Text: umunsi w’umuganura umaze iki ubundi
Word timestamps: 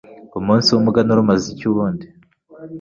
umunsi 0.39 0.67
w’umuganura 0.71 1.21
umaze 1.23 1.45
iki 1.53 1.65
ubundi 1.71 2.05